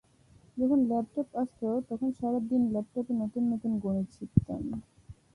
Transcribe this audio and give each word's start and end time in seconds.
যখন 0.57 0.79
ল্যাপটপ 0.89 1.27
আসত, 1.35 1.61
তখন 1.89 2.09
সারা 2.19 2.39
দিন 2.49 2.61
ল্যাপটপে 2.73 3.13
নতুন 3.21 3.43
নতুন 3.51 3.71
গণিত 3.83 4.07
শিখতাম। 4.15 4.61